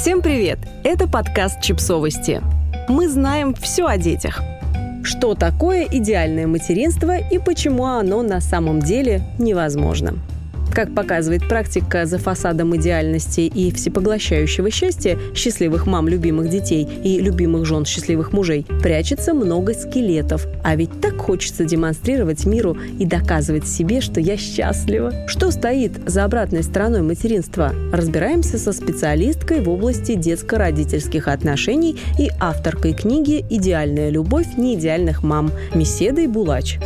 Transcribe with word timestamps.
Всем 0.00 0.22
привет! 0.22 0.58
Это 0.82 1.06
подкаст 1.06 1.60
«Чипсовости». 1.60 2.40
Мы 2.88 3.06
знаем 3.06 3.52
все 3.52 3.84
о 3.84 3.98
детях. 3.98 4.40
Что 5.04 5.34
такое 5.34 5.84
идеальное 5.84 6.46
материнство 6.46 7.18
и 7.18 7.38
почему 7.38 7.84
оно 7.84 8.22
на 8.22 8.40
самом 8.40 8.80
деле 8.80 9.20
невозможно– 9.38 10.14
как 10.72 10.94
показывает 10.94 11.48
практика 11.48 12.06
за 12.06 12.18
фасадом 12.18 12.76
идеальности 12.76 13.40
и 13.40 13.72
всепоглощающего 13.72 14.70
счастья 14.70 15.18
счастливых 15.34 15.86
мам 15.86 16.08
любимых 16.08 16.48
детей 16.48 16.88
и 17.04 17.20
любимых 17.20 17.66
жен 17.66 17.84
счастливых 17.84 18.32
мужей, 18.32 18.66
прячется 18.82 19.34
много 19.34 19.74
скелетов. 19.74 20.46
А 20.62 20.76
ведь 20.76 21.00
так 21.00 21.16
хочется 21.18 21.64
демонстрировать 21.64 22.44
миру 22.46 22.76
и 22.98 23.04
доказывать 23.04 23.66
себе, 23.66 24.00
что 24.00 24.20
я 24.20 24.36
счастлива. 24.36 25.12
Что 25.26 25.50
стоит 25.50 25.92
за 26.06 26.24
обратной 26.24 26.62
стороной 26.62 27.02
материнства? 27.02 27.72
Разбираемся 27.92 28.58
со 28.58 28.72
специалисткой 28.72 29.60
в 29.60 29.68
области 29.68 30.14
детско-родительских 30.14 31.28
отношений 31.28 31.98
и 32.18 32.30
авторкой 32.40 32.94
книги 32.94 33.44
«Идеальная 33.50 34.10
любовь 34.10 34.56
неидеальных 34.56 35.22
мам» 35.22 35.50
Меседой 35.74 36.26
Булач. 36.26 36.78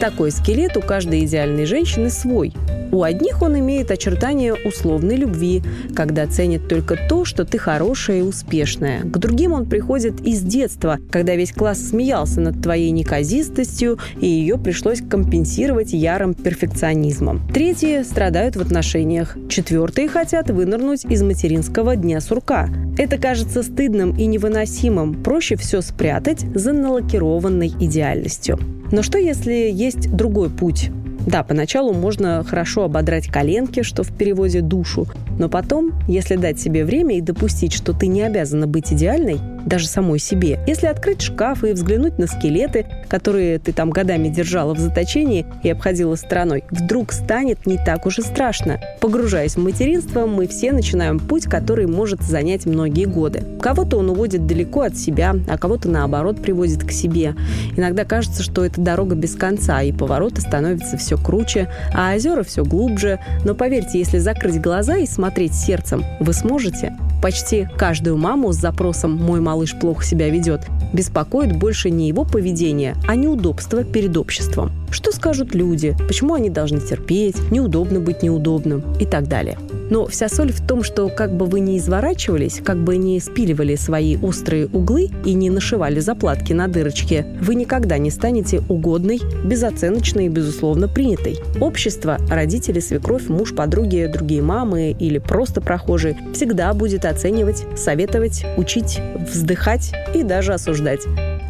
Такой 0.00 0.30
скелет 0.30 0.76
у 0.76 0.80
каждой 0.80 1.24
идеальной 1.24 1.64
женщины 1.64 2.10
свой. 2.10 2.52
У 2.90 3.02
одних 3.02 3.42
он 3.42 3.58
имеет 3.58 3.90
очертания 3.90 4.54
условной 4.54 5.16
любви, 5.16 5.62
когда 5.94 6.26
ценит 6.26 6.68
только 6.68 6.96
то, 7.08 7.24
что 7.24 7.44
ты 7.44 7.58
хорошая 7.58 8.20
и 8.20 8.22
успешная. 8.22 9.02
К 9.02 9.18
другим 9.18 9.52
он 9.52 9.66
приходит 9.66 10.20
из 10.26 10.40
детства, 10.40 10.98
когда 11.10 11.34
весь 11.34 11.52
класс 11.52 11.80
смеялся 11.88 12.40
над 12.40 12.62
твоей 12.62 12.90
неказистостью, 12.90 13.98
и 14.20 14.26
ее 14.26 14.58
пришлось 14.58 15.00
компенсировать 15.00 15.92
ярым 15.92 16.34
перфекционизмом. 16.34 17.46
Третьи 17.52 18.02
страдают 18.02 18.56
в 18.56 18.60
отношениях. 18.60 19.36
Четвертые 19.48 20.08
хотят 20.08 20.50
вынырнуть 20.50 21.04
из 21.04 21.22
материнского 21.22 21.96
дня 21.96 22.20
сурка. 22.20 22.68
Это 22.96 23.18
кажется 23.18 23.62
стыдным 23.62 24.16
и 24.16 24.26
невыносимым. 24.26 25.22
Проще 25.22 25.56
все 25.56 25.82
спрятать 25.82 26.40
за 26.54 26.72
налакированной 26.72 27.68
идеальностью. 27.68 28.58
Но 28.90 29.02
что, 29.02 29.18
если 29.18 29.70
есть 29.70 30.10
другой 30.10 30.48
путь? 30.48 30.90
Да, 31.26 31.42
поначалу 31.42 31.92
можно 31.92 32.44
хорошо 32.44 32.84
ободрать 32.84 33.28
коленки, 33.28 33.82
что 33.82 34.02
в 34.02 34.16
переводе 34.16 34.60
душу, 34.60 35.06
но 35.38 35.48
потом, 35.48 35.92
если 36.08 36.36
дать 36.36 36.58
себе 36.58 36.84
время 36.84 37.18
и 37.18 37.20
допустить, 37.20 37.72
что 37.72 37.92
ты 37.92 38.06
не 38.06 38.22
обязана 38.22 38.66
быть 38.66 38.92
идеальной, 38.92 39.38
даже 39.68 39.86
самой 39.86 40.18
себе. 40.18 40.58
Если 40.66 40.86
открыть 40.86 41.22
шкаф 41.22 41.64
и 41.64 41.72
взглянуть 41.72 42.18
на 42.18 42.26
скелеты, 42.26 42.86
которые 43.08 43.58
ты 43.58 43.72
там 43.72 43.90
годами 43.90 44.28
держала 44.28 44.74
в 44.74 44.78
заточении 44.78 45.46
и 45.62 45.70
обходила 45.70 46.14
стороной, 46.16 46.64
вдруг 46.70 47.12
станет 47.12 47.66
не 47.66 47.76
так 47.76 48.06
уж 48.06 48.18
и 48.18 48.22
страшно. 48.22 48.80
Погружаясь 49.00 49.56
в 49.56 49.62
материнство, 49.62 50.26
мы 50.26 50.48
все 50.48 50.72
начинаем 50.72 51.18
путь, 51.18 51.44
который 51.44 51.86
может 51.86 52.22
занять 52.22 52.66
многие 52.66 53.04
годы. 53.04 53.42
Кого-то 53.60 53.98
он 53.98 54.10
уводит 54.10 54.46
далеко 54.46 54.82
от 54.82 54.96
себя, 54.96 55.34
а 55.48 55.58
кого-то 55.58 55.88
наоборот 55.88 56.40
приводит 56.42 56.84
к 56.84 56.90
себе. 56.90 57.34
Иногда 57.76 58.04
кажется, 58.04 58.42
что 58.42 58.64
это 58.64 58.80
дорога 58.80 59.14
без 59.14 59.34
конца, 59.34 59.82
и 59.82 59.92
повороты 59.92 60.40
становятся 60.40 60.96
все 60.96 61.16
круче, 61.16 61.68
а 61.94 62.14
озера 62.14 62.42
все 62.42 62.64
глубже. 62.64 63.20
Но 63.44 63.54
поверьте, 63.54 63.98
если 63.98 64.18
закрыть 64.18 64.60
глаза 64.60 64.96
и 64.96 65.06
смотреть 65.06 65.54
сердцем, 65.54 66.04
вы 66.20 66.32
сможете. 66.32 66.96
Почти 67.20 67.68
каждую 67.76 68.16
маму 68.16 68.52
с 68.52 68.56
запросом 68.56 69.16
«мой 69.16 69.40
малыш 69.40 69.78
плохо 69.78 70.04
себя 70.04 70.30
ведет» 70.30 70.62
беспокоит 70.92 71.56
больше 71.56 71.90
не 71.90 72.08
его 72.08 72.24
поведение, 72.24 72.94
а 73.06 73.14
неудобство 73.14 73.84
перед 73.84 74.16
обществом. 74.16 74.70
Что 74.90 75.12
скажут 75.12 75.54
люди? 75.54 75.96
Почему 76.06 76.34
они 76.34 76.48
должны 76.48 76.80
терпеть? 76.80 77.36
Неудобно 77.50 78.00
быть 78.00 78.22
неудобным? 78.22 78.82
И 78.98 79.04
так 79.04 79.28
далее. 79.28 79.58
Но 79.90 80.06
вся 80.06 80.28
соль 80.28 80.52
в 80.52 80.66
том, 80.66 80.82
что 80.82 81.08
как 81.08 81.36
бы 81.36 81.46
вы 81.46 81.60
ни 81.60 81.78
изворачивались, 81.78 82.60
как 82.64 82.78
бы 82.78 82.96
ни 82.96 83.18
спиливали 83.18 83.76
свои 83.76 84.16
острые 84.16 84.66
углы 84.66 85.10
и 85.24 85.34
не 85.34 85.50
нашивали 85.50 86.00
заплатки 86.00 86.52
на 86.52 86.68
дырочке, 86.68 87.26
вы 87.40 87.54
никогда 87.54 87.98
не 87.98 88.10
станете 88.10 88.62
угодной, 88.68 89.20
безоценочной 89.44 90.26
и, 90.26 90.28
безусловно, 90.28 90.88
принятой. 90.88 91.38
Общество, 91.60 92.18
родители, 92.28 92.80
свекровь, 92.80 93.28
муж, 93.28 93.54
подруги, 93.54 94.10
другие 94.12 94.42
мамы 94.42 94.96
или 94.98 95.18
просто 95.18 95.60
прохожие 95.60 96.16
всегда 96.34 96.72
будет 96.74 97.04
оценивать, 97.04 97.64
советовать, 97.76 98.44
учить, 98.56 99.00
вздыхать 99.32 99.92
и 100.14 100.22
даже 100.22 100.52
осуждать. 100.52 101.00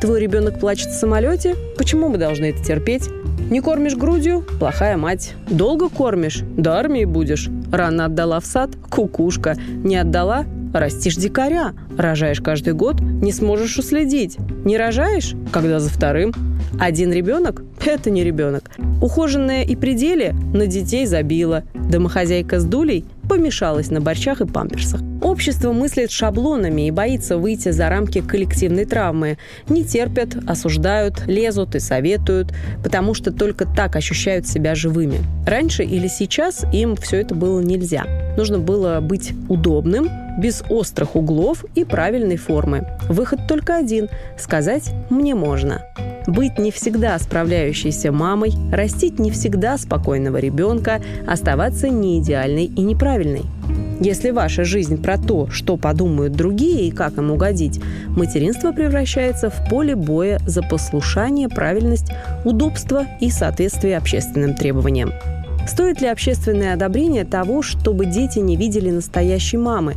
Твой 0.00 0.20
ребенок 0.20 0.60
плачет 0.60 0.88
в 0.88 0.98
самолете? 0.98 1.56
Почему 1.76 2.08
мы 2.08 2.18
должны 2.18 2.46
это 2.46 2.62
терпеть? 2.62 3.08
Не 3.50 3.60
кормишь 3.60 3.96
грудью? 3.96 4.44
Плохая 4.58 4.98
мать. 4.98 5.32
Долго 5.48 5.88
кормишь? 5.88 6.42
До 6.56 6.74
армии 6.74 7.06
будешь. 7.06 7.48
Рано 7.72 8.04
отдала 8.04 8.40
в 8.40 8.46
сад? 8.46 8.70
Кукушка. 8.90 9.56
Не 9.84 9.96
отдала? 9.96 10.44
Растишь 10.74 11.16
дикаря. 11.16 11.72
Рожаешь 11.96 12.42
каждый 12.42 12.74
год? 12.74 13.00
Не 13.00 13.32
сможешь 13.32 13.78
уследить. 13.78 14.36
Не 14.66 14.76
рожаешь? 14.76 15.34
Когда 15.50 15.80
за 15.80 15.88
вторым? 15.88 16.34
Один 16.78 17.10
ребенок? 17.10 17.62
Это 17.84 18.10
не 18.10 18.22
ребенок. 18.22 18.70
Ухоженная 19.00 19.62
и 19.62 19.76
пределе 19.76 20.34
на 20.52 20.66
детей 20.66 21.06
забила. 21.06 21.62
Домохозяйка 21.74 22.60
с 22.60 22.64
дулей 22.64 23.06
помешалась 23.28 23.90
на 23.90 24.00
борщах 24.00 24.40
и 24.40 24.46
памперсах. 24.46 25.00
Общество 25.22 25.72
мыслит 25.72 26.10
шаблонами 26.10 26.86
и 26.86 26.90
боится 26.90 27.38
выйти 27.38 27.70
за 27.70 27.88
рамки 27.88 28.20
коллективной 28.20 28.84
травмы. 28.84 29.36
Не 29.68 29.84
терпят, 29.84 30.36
осуждают, 30.46 31.26
лезут 31.26 31.74
и 31.74 31.80
советуют, 31.80 32.54
потому 32.82 33.14
что 33.14 33.32
только 33.32 33.66
так 33.66 33.96
ощущают 33.96 34.46
себя 34.46 34.74
живыми. 34.74 35.18
Раньше 35.46 35.82
или 35.82 36.08
сейчас 36.08 36.64
им 36.72 36.96
все 36.96 37.18
это 37.18 37.34
было 37.34 37.60
нельзя. 37.60 38.04
Нужно 38.36 38.58
было 38.58 39.00
быть 39.00 39.32
удобным, 39.48 40.08
без 40.38 40.62
острых 40.68 41.16
углов 41.16 41.64
и 41.74 41.84
правильной 41.84 42.36
формы. 42.36 42.86
Выход 43.08 43.40
только 43.48 43.76
один– 43.76 44.08
сказать 44.38 44.90
«мне 45.10 45.34
можно» 45.34 45.82
быть 46.28 46.58
не 46.58 46.70
всегда 46.70 47.18
справляющейся 47.18 48.12
мамой, 48.12 48.52
растить 48.70 49.18
не 49.18 49.30
всегда 49.30 49.78
спокойного 49.78 50.36
ребенка, 50.36 51.00
оставаться 51.26 51.88
не 51.88 52.20
идеальной 52.20 52.66
и 52.66 52.82
неправильной. 52.82 53.42
Если 54.00 54.30
ваша 54.30 54.62
жизнь 54.64 55.02
про 55.02 55.18
то, 55.18 55.50
что 55.50 55.76
подумают 55.76 56.34
другие 56.34 56.86
и 56.86 56.90
как 56.92 57.18
им 57.18 57.32
угодить, 57.32 57.80
материнство 58.08 58.70
превращается 58.70 59.50
в 59.50 59.68
поле 59.68 59.96
боя 59.96 60.38
за 60.46 60.62
послушание, 60.62 61.48
правильность, 61.48 62.12
удобство 62.44 63.06
и 63.20 63.30
соответствие 63.30 63.96
общественным 63.96 64.54
требованиям. 64.54 65.12
Стоит 65.66 66.00
ли 66.00 66.06
общественное 66.06 66.74
одобрение 66.74 67.24
того, 67.24 67.62
чтобы 67.62 68.06
дети 68.06 68.38
не 68.38 68.56
видели 68.56 68.90
настоящей 68.90 69.56
мамы, 69.56 69.94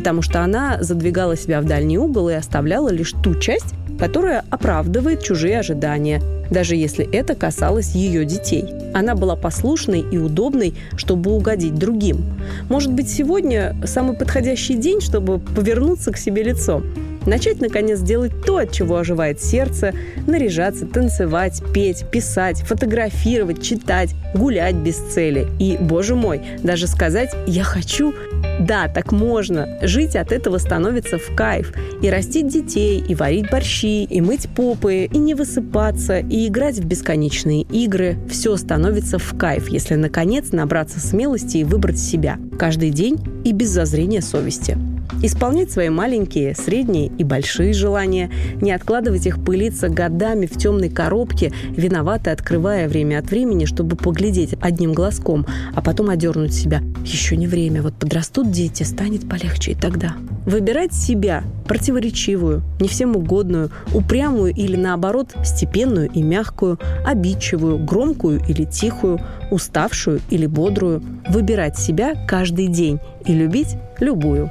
потому 0.00 0.22
что 0.22 0.42
она 0.42 0.78
задвигала 0.82 1.36
себя 1.36 1.60
в 1.60 1.66
дальний 1.66 1.98
угол 1.98 2.30
и 2.30 2.32
оставляла 2.32 2.88
лишь 2.88 3.12
ту 3.22 3.34
часть, 3.34 3.74
которая 3.98 4.44
оправдывает 4.48 5.22
чужие 5.22 5.58
ожидания, 5.58 6.22
даже 6.50 6.74
если 6.74 7.06
это 7.12 7.34
касалось 7.34 7.94
ее 7.94 8.24
детей. 8.24 8.64
Она 8.94 9.14
была 9.14 9.36
послушной 9.36 10.00
и 10.00 10.16
удобной, 10.16 10.74
чтобы 10.96 11.32
угодить 11.32 11.74
другим. 11.74 12.24
Может 12.70 12.92
быть, 12.92 13.10
сегодня 13.10 13.76
самый 13.84 14.16
подходящий 14.16 14.76
день, 14.76 15.02
чтобы 15.02 15.38
повернуться 15.38 16.12
к 16.12 16.16
себе 16.16 16.44
лицом. 16.44 16.82
Начать, 17.26 17.60
наконец, 17.60 18.00
делать 18.00 18.32
то, 18.46 18.56
от 18.56 18.72
чего 18.72 18.96
оживает 18.96 19.42
сердце, 19.42 19.92
наряжаться, 20.26 20.86
танцевать, 20.86 21.62
петь, 21.74 22.06
писать, 22.10 22.62
фотографировать, 22.62 23.62
читать, 23.62 24.14
гулять 24.34 24.76
без 24.76 24.96
цели. 24.96 25.46
И, 25.58 25.76
боже 25.78 26.14
мой, 26.14 26.40
даже 26.62 26.86
сказать 26.86 27.30
«я 27.46 27.64
хочу» 27.64 28.14
Да, 28.60 28.88
так 28.88 29.10
можно. 29.10 29.78
Жить 29.80 30.16
от 30.16 30.32
этого 30.32 30.58
становится 30.58 31.18
в 31.18 31.34
кайф. 31.34 31.72
И 32.02 32.10
растить 32.10 32.48
детей, 32.48 33.02
и 33.06 33.14
варить 33.14 33.50
борщи, 33.50 34.04
и 34.04 34.20
мыть 34.20 34.48
попы, 34.54 35.08
и 35.10 35.18
не 35.18 35.34
высыпаться, 35.34 36.18
и 36.18 36.46
играть 36.46 36.78
в 36.78 36.84
бесконечные 36.84 37.62
игры. 37.62 38.18
Все 38.30 38.56
становится 38.56 39.18
в 39.18 39.36
кайф, 39.36 39.68
если, 39.68 39.94
наконец, 39.94 40.52
набраться 40.52 41.00
смелости 41.00 41.58
и 41.58 41.64
выбрать 41.64 41.98
себя. 41.98 42.38
Каждый 42.58 42.90
день 42.90 43.18
и 43.44 43.52
без 43.52 43.70
зазрения 43.70 44.20
совести. 44.20 44.76
Исполнять 45.22 45.70
свои 45.70 45.88
маленькие, 45.88 46.54
средние 46.54 47.06
и 47.18 47.24
большие 47.24 47.72
желания, 47.72 48.30
не 48.60 48.72
откладывать 48.72 49.26
их 49.26 49.44
пылиться 49.44 49.88
годами 49.88 50.46
в 50.46 50.56
темной 50.56 50.88
коробке, 50.88 51.52
виновато 51.70 52.32
открывая 52.32 52.88
время 52.88 53.18
от 53.18 53.30
времени, 53.30 53.64
чтобы 53.64 53.96
поглядеть 53.96 54.54
одним 54.60 54.92
глазком, 54.92 55.46
а 55.74 55.82
потом 55.82 56.10
одернуть 56.10 56.54
себя. 56.54 56.82
Еще 57.04 57.36
не 57.36 57.46
время, 57.46 57.82
вот 57.82 57.94
подрастут 57.94 58.50
дети, 58.50 58.82
станет 58.82 59.28
полегче 59.28 59.72
и 59.72 59.74
тогда. 59.74 60.14
Выбирать 60.46 60.94
себя, 60.94 61.44
противоречивую, 61.66 62.62
не 62.80 62.88
всем 62.88 63.14
угодную, 63.14 63.70
упрямую 63.92 64.54
или 64.54 64.76
наоборот 64.76 65.34
степенную 65.44 66.10
и 66.10 66.22
мягкую, 66.22 66.78
обидчивую, 67.04 67.78
громкую 67.78 68.40
или 68.48 68.64
тихую, 68.64 69.20
уставшую 69.50 70.20
или 70.30 70.46
бодрую. 70.46 71.02
Выбирать 71.28 71.78
себя 71.78 72.14
каждый 72.26 72.68
день 72.68 73.00
и 73.26 73.34
любить 73.34 73.76
любую. 73.98 74.50